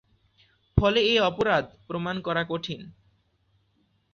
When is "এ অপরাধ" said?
1.05-1.65